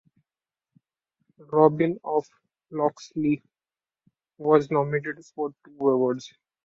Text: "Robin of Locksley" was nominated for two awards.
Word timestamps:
"Robin 1.37 1.99
of 2.03 2.25
Locksley" 2.71 3.43
was 4.39 4.71
nominated 4.71 5.23
for 5.35 5.53
two 5.63 5.75
awards. 5.89 6.33